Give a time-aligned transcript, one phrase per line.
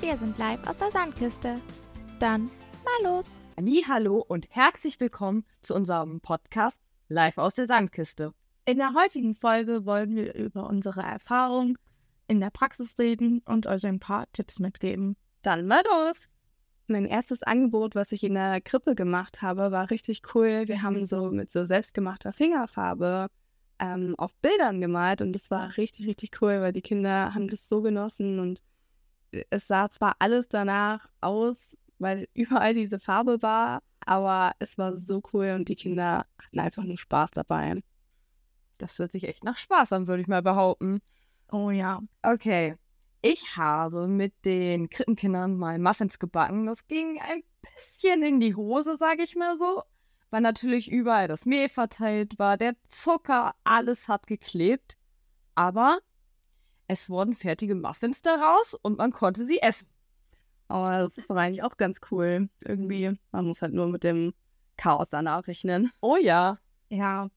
[0.00, 1.60] Wir sind live aus der Sandkiste.
[2.20, 2.50] Dann
[2.84, 3.36] mal los.
[3.86, 8.32] Hallo und herzlich willkommen zu unserem Podcast Live aus der Sandkiste.
[8.64, 11.76] In der heutigen Folge wollen wir über unsere Erfahrung
[12.28, 15.18] in der Praxis reden und euch ein paar Tipps mitgeben.
[15.42, 16.28] Dann mal los.
[16.86, 20.66] Mein erstes Angebot, was ich in der Krippe gemacht habe, war richtig cool.
[20.66, 23.26] Wir haben so mit so selbstgemachter Fingerfarbe
[23.78, 27.68] ähm, auf Bildern gemalt und das war richtig, richtig cool, weil die Kinder haben das
[27.68, 28.62] so genossen und
[29.50, 35.22] es sah zwar alles danach aus, weil überall diese Farbe war, aber es war so
[35.32, 37.82] cool und die Kinder hatten einfach nur Spaß dabei.
[38.78, 41.00] Das hört sich echt nach Spaß an, würde ich mal behaupten.
[41.52, 42.00] Oh ja.
[42.22, 42.76] Okay.
[43.22, 46.64] Ich habe mit den Krippenkindern mal Muffins gebacken.
[46.64, 47.42] Das ging ein
[47.74, 49.82] bisschen in die Hose, sage ich mal so.
[50.30, 54.96] Weil natürlich überall das Mehl verteilt war, der Zucker, alles hat geklebt.
[55.54, 55.98] Aber
[56.90, 59.86] es wurden fertige Muffins daraus und man konnte sie essen.
[60.66, 62.48] Aber das ist doch eigentlich auch ganz cool.
[62.60, 64.34] Irgendwie, man muss halt nur mit dem
[64.76, 65.92] Chaos danach rechnen.
[66.00, 66.58] Oh ja.
[66.88, 67.28] Ja.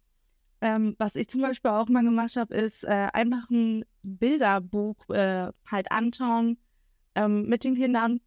[0.61, 5.51] Ähm, was ich zum Beispiel auch mal gemacht habe, ist äh, einfach ein Bilderbuch äh,
[5.69, 6.57] halt anschauen
[7.13, 8.21] ähm, mit den Kindern.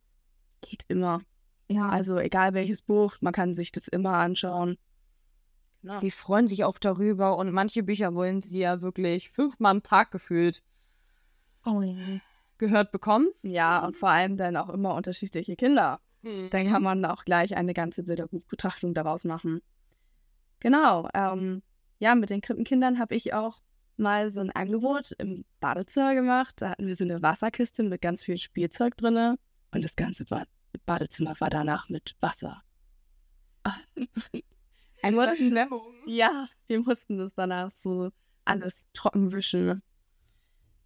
[0.61, 1.23] Geht immer.
[1.69, 1.89] Ja.
[1.89, 4.79] Also egal welches Buch, man kann sich das immer anschauen.
[5.83, 5.99] Genau.
[6.01, 10.13] Die freuen sich auch darüber und manche Bücher wollen sie ja wirklich fünfmal am Tag
[10.13, 10.63] gefühlt
[11.67, 11.83] oh,
[12.59, 13.29] gehört bekommen.
[13.43, 16.01] Ja, und vor allem dann auch immer unterschiedliche Kinder.
[16.23, 16.51] Hm.
[16.51, 19.63] Dann kann man auch gleich eine ganze Bilderbuchbetrachtung daraus machen.
[20.61, 21.09] Genau.
[21.15, 21.63] Ähm,
[21.99, 23.61] ja, mit den Krippenkindern habe ich auch
[23.97, 26.55] mal so ein Angebot im Badezimmer gemacht.
[26.59, 29.37] Da hatten wir so eine Wasserkiste mit ganz viel Spielzeug drin.
[29.73, 30.25] Und das ganze
[30.85, 32.63] Badezimmer war danach mit Wasser.
[35.03, 35.57] Ein mussten,
[36.07, 38.11] ja, wir mussten das danach so
[38.45, 39.83] alles trocken wischen.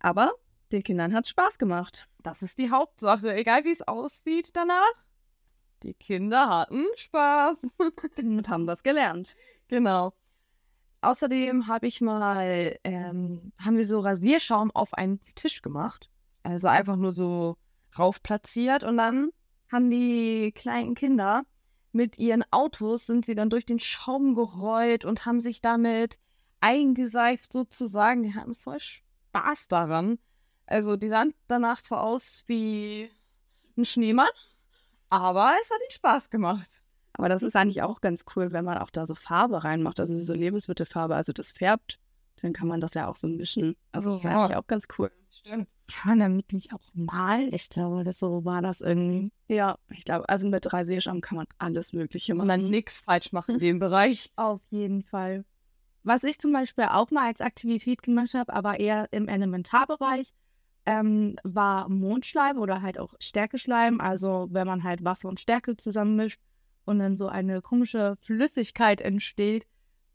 [0.01, 0.33] Aber
[0.73, 2.09] den Kindern hat Spaß gemacht.
[2.23, 4.93] Das ist die Hauptsache, egal wie es aussieht danach.
[5.83, 7.59] Die Kinder hatten Spaß
[8.19, 9.37] und haben was gelernt.
[9.69, 10.13] Genau.
[11.01, 16.11] Außerdem habe ich mal, ähm, haben wir so Rasierschaum auf einen Tisch gemacht.
[16.43, 17.57] Also einfach nur so
[17.99, 19.31] rauf platziert und dann
[19.71, 21.45] haben die kleinen Kinder
[21.93, 26.19] mit ihren Autos sind sie dann durch den Schaum gerollt und haben sich damit
[26.61, 28.23] eingeseift sozusagen.
[28.23, 30.19] Die hatten voll Spaß daran.
[30.71, 33.11] Also die sahen danach zwar aus wie
[33.77, 34.31] ein Schneemann,
[35.09, 36.81] aber es hat ihnen Spaß gemacht.
[37.13, 40.17] Aber das ist eigentlich auch ganz cool, wenn man auch da so Farbe reinmacht, also
[40.19, 41.99] so Lebensmittelfarbe, also das färbt,
[42.41, 43.77] dann kann man das ja auch so mischen.
[43.93, 44.43] Also das ist ja.
[44.43, 45.11] eigentlich auch ganz cool.
[45.31, 45.69] Stimmt.
[45.93, 47.53] Kann man damit nicht auch malen?
[47.53, 49.33] Ich glaube, das so war das irgendwie.
[49.49, 52.43] Ja, ich glaube, also mit Rasierschaum kann man alles Mögliche machen.
[52.43, 54.31] Und dann nichts falsch machen in dem Bereich.
[54.37, 55.45] Auf jeden Fall.
[56.05, 60.33] Was ich zum Beispiel auch mal als Aktivität gemacht habe, aber eher im Elementarbereich,
[60.87, 64.01] ähm, war Mondschleim oder halt auch Stärkeschleim.
[64.01, 66.41] Also wenn man halt Wasser und Stärke zusammenmischt
[66.85, 69.67] und dann so eine komische Flüssigkeit entsteht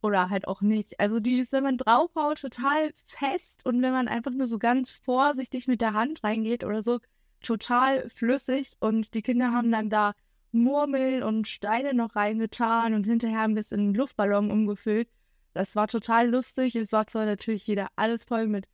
[0.01, 0.99] oder halt auch nicht.
[0.99, 4.91] Also die ist, wenn man draufhaut, total fest und wenn man einfach nur so ganz
[4.91, 6.99] vorsichtig mit der Hand reingeht oder so,
[7.41, 10.13] total flüssig und die Kinder haben dann da
[10.51, 15.09] Murmeln und Steine noch reingetan und hinterher haben wir es in einen Luftballon umgefüllt.
[15.53, 16.75] Das war total lustig.
[16.75, 18.65] Es war zwar natürlich jeder alles voll mit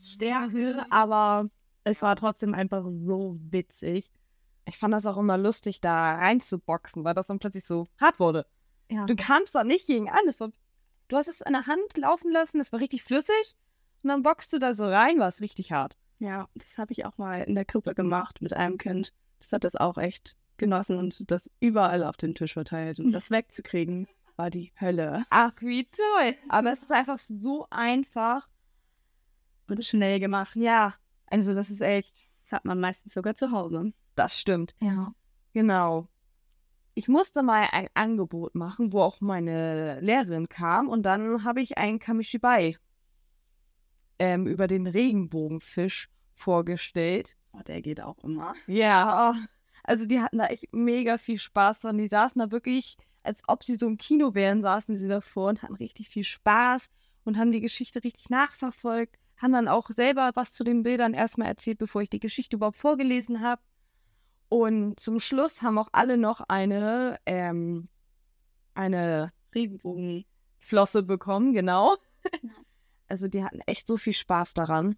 [0.00, 1.48] Stärke, aber
[1.84, 4.12] es war trotzdem einfach so witzig.
[4.66, 8.46] Ich fand das auch immer lustig, da reinzuboxen, weil das dann plötzlich so hart wurde.
[8.90, 9.06] Ja.
[9.06, 10.20] Du kamst da nicht gegen an.
[10.38, 10.50] War,
[11.08, 13.56] du hast es an der Hand laufen lassen, es war richtig flüssig.
[14.02, 15.96] Und dann boxst du da so rein, war es richtig hart.
[16.18, 19.12] Ja, das habe ich auch mal in der Krippe gemacht mit einem Kind.
[19.38, 22.98] Das hat das auch echt genossen und das überall auf den Tisch verteilt.
[22.98, 25.24] Und das wegzukriegen, war die Hölle.
[25.30, 26.34] Ach, wie toll.
[26.48, 28.48] Aber es ist einfach so einfach.
[29.68, 30.56] Und schnell gemacht.
[30.56, 30.94] Ja,
[31.26, 32.14] also das ist echt.
[32.42, 33.92] Das hat man meistens sogar zu Hause.
[34.14, 34.74] Das stimmt.
[34.80, 35.12] Ja.
[35.52, 36.08] Genau.
[36.94, 41.78] Ich musste mal ein Angebot machen, wo auch meine Lehrerin kam und dann habe ich
[41.78, 42.76] einen Kamishibai
[44.18, 47.36] ähm, über den Regenbogenfisch vorgestellt.
[47.52, 48.54] Oh, der geht auch immer.
[48.66, 49.36] Ja,
[49.84, 51.98] also die hatten da echt mega viel Spaß dran.
[51.98, 55.62] Die saßen da wirklich, als ob sie so im Kino wären, saßen sie davor und
[55.62, 56.90] hatten richtig viel Spaß
[57.24, 61.48] und haben die Geschichte richtig nachverfolgt haben dann auch selber was zu den Bildern erstmal
[61.48, 63.62] erzählt, bevor ich die Geschichte überhaupt vorgelesen habe.
[64.48, 67.88] Und zum Schluss haben auch alle noch eine, ähm,
[68.74, 71.96] eine Regenbogenflosse bekommen, genau.
[73.08, 74.96] also die hatten echt so viel Spaß daran.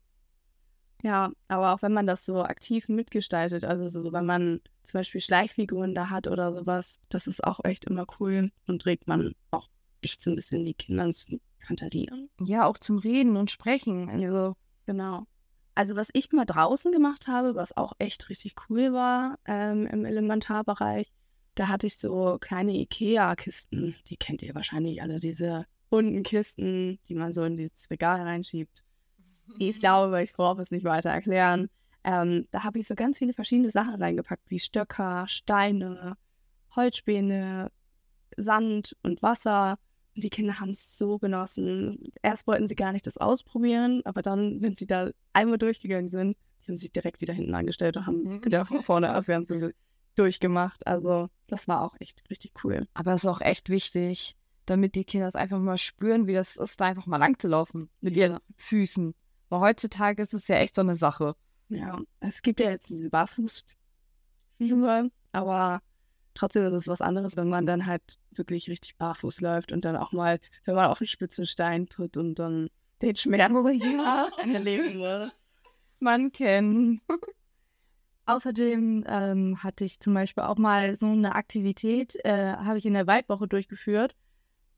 [1.03, 5.21] Ja, aber auch wenn man das so aktiv mitgestaltet, also so, wenn man zum Beispiel
[5.21, 9.69] Schleichfiguren da hat oder sowas, das ist auch echt immer cool und regt man auch
[10.03, 12.29] echt so ein bisschen die Kinder zu fantasieren.
[12.41, 14.09] Ja, auch zum Reden und Sprechen.
[14.09, 15.27] Also, genau.
[15.75, 20.05] Also was ich mal draußen gemacht habe, was auch echt richtig cool war ähm, im
[20.05, 21.11] Elementarbereich,
[21.55, 23.95] da hatte ich so kleine Ikea-Kisten.
[24.07, 28.83] Die kennt ihr wahrscheinlich alle, diese bunten Kisten, die man so in dieses Regal reinschiebt.
[29.59, 31.69] Ich glaube, ich brauche es nicht weiter erklären.
[32.05, 36.17] Ähm, da habe ich so ganz viele verschiedene Sachen reingepackt, wie Stöcker, Steine,
[36.75, 37.71] Holzspäne,
[38.37, 39.79] Sand und Wasser.
[40.21, 42.13] Die Kinder haben es so genossen.
[42.23, 46.37] Erst wollten sie gar nicht das ausprobieren, aber dann, wenn sie da einmal durchgegangen sind,
[46.67, 48.45] haben sie sich direkt wieder hinten angestellt und haben Mhm.
[48.45, 49.75] wieder von vorne das Ganze
[50.15, 50.87] durchgemacht.
[50.87, 52.87] Also das war auch echt richtig cool.
[52.95, 54.37] Aber es ist auch echt wichtig,
[54.67, 57.49] damit die Kinder es einfach mal spüren, wie das ist, da einfach mal lang zu
[57.49, 59.15] laufen mit ihren Füßen.
[59.49, 61.35] Weil heutzutage ist es ja echt so eine Sache.
[61.71, 65.83] Ja, es gibt ja jetzt diese Barfußschuhe, aber
[66.35, 69.97] trotzdem ist es was anderes, wenn man dann halt wirklich richtig barfuß läuft und dann
[69.97, 72.71] auch mal, wenn man auf den spitzen Stein tritt und dann
[73.03, 73.53] den Schmerz
[74.39, 75.33] erleben muss.
[75.99, 77.03] Man kennt.
[78.27, 82.95] Außerdem ähm, hatte ich zum Beispiel auch mal so eine Aktivität, äh, habe ich in
[82.95, 84.15] der Waldwoche durchgeführt.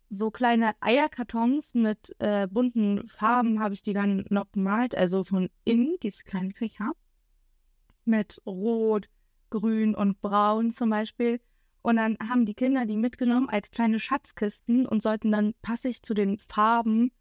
[0.08, 5.50] So kleine Eierkartons mit äh, bunten Farben habe ich die dann noch gemalt, also von
[5.64, 6.92] innen, diese kleinen Fächer.
[8.04, 9.08] Mit Rot,
[9.52, 11.40] Grün und Braun zum Beispiel.
[11.82, 16.14] Und dann haben die Kinder die mitgenommen als kleine Schatzkisten und sollten dann passig zu
[16.14, 17.12] den Farben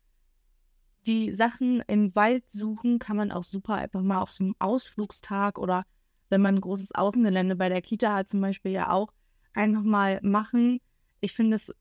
[1.08, 3.00] die Sachen im Wald suchen.
[3.00, 5.84] Kann man auch super einfach mal auf so einem Ausflugstag oder
[6.30, 9.12] wenn man ein großes Außengelände bei der Kita hat, zum Beispiel ja auch,
[9.54, 10.80] einfach mal machen.
[11.20, 11.74] Ich finde, es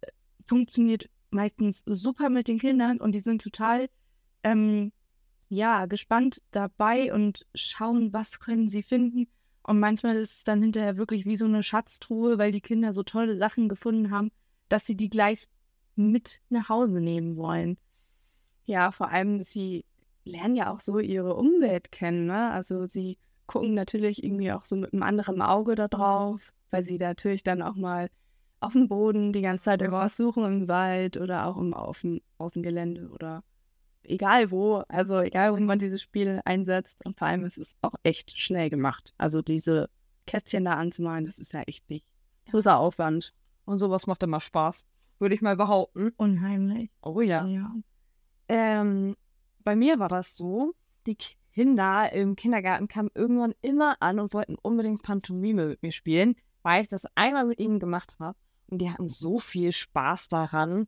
[0.47, 3.89] funktioniert meistens super mit den Kindern und die sind total,
[4.43, 4.91] ähm,
[5.49, 9.29] ja, gespannt dabei und schauen, was können sie finden.
[9.71, 13.05] Und manchmal ist es dann hinterher wirklich wie so eine Schatztruhe, weil die Kinder so
[13.05, 14.33] tolle Sachen gefunden haben,
[14.69, 15.47] dass sie die gleich
[15.95, 17.79] mit nach Hause nehmen wollen.
[18.65, 19.85] Ja, vor allem, sie
[20.25, 22.51] lernen ja auch so ihre Umwelt kennen, ne?
[22.51, 26.99] Also sie gucken natürlich irgendwie auch so mit einem anderen Auge da drauf, weil sie
[26.99, 28.11] natürlich dann auch mal
[28.59, 33.09] auf dem Boden die ganze Zeit irgendwas im Wald oder auch im, auf dem Außengelände
[33.11, 33.45] oder
[34.05, 34.83] egal wo.
[34.89, 37.05] Also egal, wo man dieses Spiel einsetzt.
[37.05, 39.15] Und vor allem ist es auch echt schnell gemacht.
[39.19, 39.89] Also diese
[40.27, 42.07] Kästchen da anzumalen, das ist ja echt nicht
[42.51, 43.33] großer Aufwand.
[43.65, 44.85] Und sowas macht immer Spaß.
[45.19, 46.13] Würde ich mal behaupten.
[46.17, 46.91] Unheimlich.
[47.03, 47.47] Oh ja.
[47.47, 47.73] Ja.
[48.49, 49.17] Ähm,
[49.63, 50.73] bei mir war das so,
[51.07, 51.17] die
[51.53, 56.83] Kinder im Kindergarten kamen irgendwann immer an und wollten unbedingt Pantomime mit mir spielen, weil
[56.83, 58.39] ich das einmal mit ihnen gemacht habe.
[58.69, 60.87] Und die hatten so viel Spaß daran.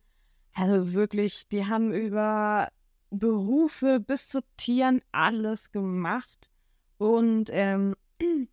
[0.54, 2.68] Also wirklich, die haben über
[3.12, 6.48] Berufe bis zu Tieren alles gemacht.
[6.98, 7.94] Und ähm,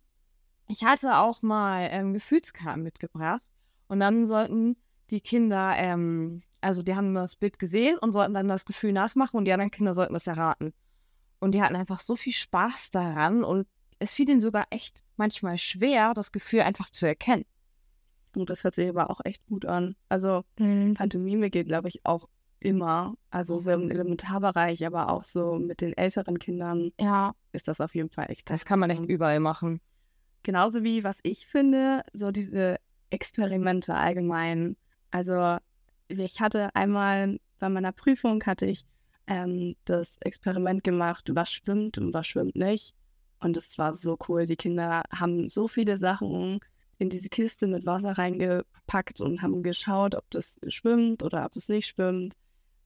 [0.68, 3.42] ich hatte auch mal ähm, Gefühlskarten mitgebracht.
[3.88, 4.76] Und dann sollten
[5.10, 9.36] die Kinder, ähm, also die haben das Bild gesehen und sollten dann das Gefühl nachmachen
[9.36, 10.72] und die anderen Kinder sollten das erraten.
[11.40, 13.66] Und die hatten einfach so viel Spaß daran und
[13.98, 17.44] es fiel ihnen sogar echt manchmal schwer, das Gefühl einfach zu erkennen.
[18.36, 19.96] Und das hört sich aber auch echt gut an.
[20.08, 20.94] Also Mhm.
[20.94, 22.28] Pantomime geht, glaube ich, auch
[22.60, 23.14] immer.
[23.30, 27.94] Also so im Elementarbereich, aber auch so mit den älteren Kindern Ja, ist das auf
[27.94, 28.48] jeden Fall echt.
[28.50, 29.80] Das kann man echt überall machen.
[30.42, 32.76] Genauso wie, was ich finde, so diese
[33.10, 34.76] Experimente allgemein.
[35.10, 35.58] Also
[36.08, 38.84] ich hatte einmal bei meiner Prüfung hatte ich
[39.26, 42.94] ähm, das Experiment gemacht, was schwimmt und was schwimmt nicht.
[43.38, 44.46] Und es war so cool.
[44.46, 46.60] Die Kinder haben so viele Sachen
[46.98, 51.68] in diese Kiste mit Wasser reingepackt und haben geschaut, ob das schwimmt oder ob es
[51.68, 52.34] nicht schwimmt.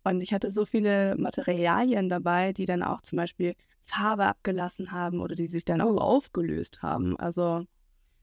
[0.05, 5.21] Und ich hatte so viele Materialien dabei, die dann auch zum Beispiel Farbe abgelassen haben
[5.21, 7.19] oder die sich dann auch aufgelöst haben.
[7.19, 7.67] Also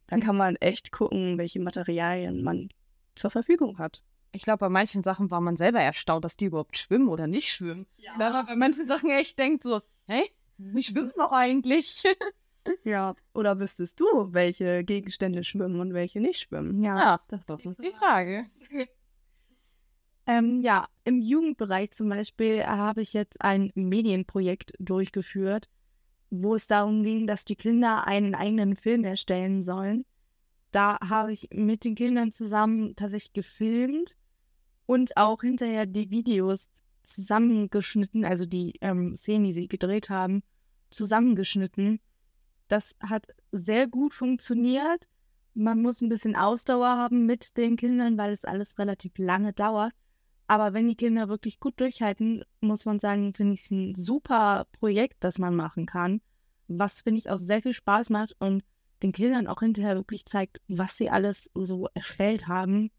[0.08, 2.70] da kann man echt gucken, welche Materialien man
[3.16, 4.04] zur Verfügung hat.
[4.32, 7.52] Ich glaube, bei manchen Sachen war man selber erstaunt, dass die überhaupt schwimmen oder nicht
[7.52, 7.86] schwimmen.
[8.18, 10.24] Weil man bei manchen Sachen echt denkt so, hey,
[10.58, 12.04] wie schwimmen doch eigentlich?
[12.84, 13.16] Ja.
[13.34, 16.84] Oder wüsstest du, welche Gegenstände schwimmen und welche nicht schwimmen?
[16.84, 16.96] ja.
[16.96, 18.46] Ja, das, ist die Frage.
[20.28, 25.68] Ähm, ja, im Jugendbereich zum Beispiel habe ich jetzt ein Medienprojekt durchgeführt,
[26.30, 30.06] wo es darum ging, dass die Kinder einen eigenen Film erstellen sollen.
[30.72, 34.16] Da habe ich mit den Kindern zusammen tatsächlich gefilmt
[34.86, 36.68] und auch hinterher die Videos
[37.04, 40.44] zusammengeschnitten, also die ähm, Szenen, die sie gedreht haben,
[40.92, 42.00] zusammengeschnitten.
[42.68, 45.08] Das hat sehr gut funktioniert.
[45.54, 49.94] Man muss ein bisschen Ausdauer haben mit den Kindern, weil es alles relativ lange dauert.
[50.51, 54.67] Aber wenn die Kinder wirklich gut durchhalten, muss man sagen, finde ich es ein super
[54.74, 56.20] Projekt, das man machen kann.
[56.67, 58.62] Was finde ich auch sehr viel Spaß macht und
[59.01, 62.91] den Kindern auch hinterher wirklich zeigt, was sie alles so erstellt haben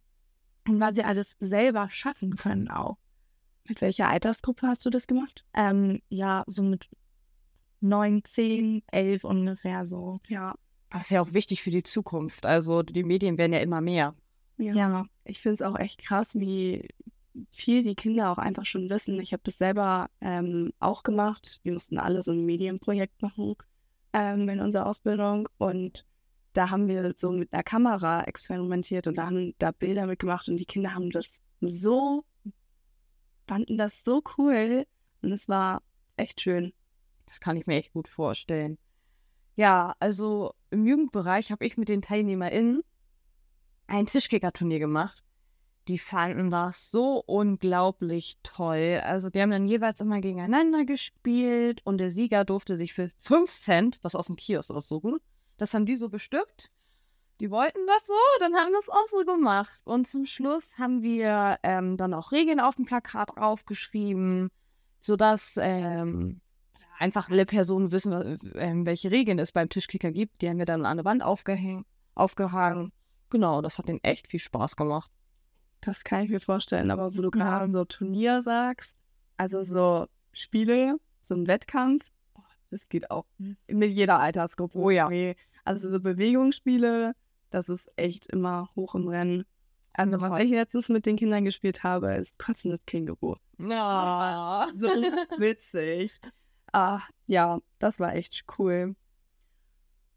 [0.67, 2.97] und was sie alles selber schaffen können auch.
[3.69, 5.45] Mit welcher Altersgruppe hast du das gemacht?
[5.53, 6.89] Ähm, ja, so mit
[7.81, 10.21] neun, zehn, elf ungefähr so.
[10.27, 10.55] Ja.
[10.89, 12.47] Das ist ja auch wichtig für die Zukunft.
[12.47, 14.15] Also die Medien werden ja immer mehr.
[14.57, 14.75] Ja.
[14.75, 15.07] Ja.
[15.25, 16.89] Ich finde es auch echt krass, wie
[17.53, 19.21] viel die Kinder auch einfach schon wissen.
[19.21, 21.61] Ich habe das selber ähm, auch gemacht.
[21.63, 23.57] Wir mussten alle so ein Medienprojekt machen
[24.13, 26.05] ähm, in unserer Ausbildung und
[26.53, 30.59] da haben wir so mit einer Kamera experimentiert und da haben da Bilder mitgemacht und
[30.59, 32.25] die Kinder haben das so,
[33.47, 34.87] fanden das so cool
[35.23, 35.83] und es war
[36.17, 36.73] echt schön.
[37.27, 38.77] Das kann ich mir echt gut vorstellen.
[39.57, 42.83] Ja, also im Jugendbereich habe ich mit den TeilnehmerInnen
[43.87, 45.23] ein Tischkickerturnier gemacht.
[45.89, 49.01] Die fanden das so unglaublich toll.
[49.05, 53.51] Also die haben dann jeweils immer gegeneinander gespielt und der Sieger durfte sich für 5
[53.51, 55.19] Cent was aus dem Kiosk aussuchen.
[55.59, 56.71] Das haben die so bestückt.
[57.41, 59.81] Die wollten das so, dann haben wir es auch so gemacht.
[59.85, 64.51] Und zum Schluss haben wir ähm, dann auch Regeln auf dem Plakat aufgeschrieben,
[65.01, 66.41] sodass ähm,
[67.01, 70.41] einfach alle Personen wissen, äh, welche Regeln es beim Tischkicker gibt.
[70.41, 71.85] Die haben wir dann an der Wand aufgehängt,
[72.15, 72.93] aufgehangen.
[73.29, 75.11] Genau, das hat denen echt viel Spaß gemacht.
[75.83, 77.45] Das kann ich mir vorstellen, aber wo du Ja.
[77.59, 78.97] gerade so Turnier sagst,
[79.37, 82.05] also so Spiele, so ein Wettkampf,
[82.71, 83.27] das geht auch
[83.69, 84.79] mit jeder Altersgruppe.
[84.79, 85.11] Oh ja.
[85.65, 87.15] Also so Bewegungsspiele,
[87.51, 89.45] das ist echt immer hoch im Rennen.
[89.93, 93.37] Also was ich letztens mit den Kindern gespielt habe, ist Kotzendes Känguru.
[93.59, 94.67] Ja.
[94.75, 94.87] So
[95.39, 96.19] witzig.
[96.73, 98.97] Ah, ja, das war echt cool.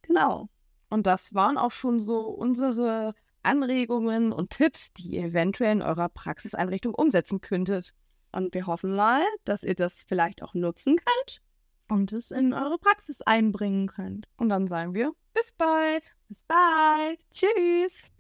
[0.04, 0.48] Genau.
[0.90, 3.14] Und das waren auch schon so unsere
[3.46, 7.94] Anregungen und Tipps, die ihr eventuell in eurer Praxiseinrichtung umsetzen könntet.
[8.32, 11.42] Und wir hoffen mal, dass ihr das vielleicht auch nutzen könnt
[11.90, 14.28] und es in eure Praxis einbringen könnt.
[14.38, 16.16] Und dann sagen wir, bis bald.
[16.28, 17.20] Bis bald.
[17.32, 18.12] Tschüss.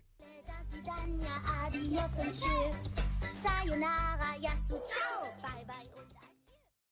[3.44, 5.95] Sayonara, Yasu, ciao, bye bye.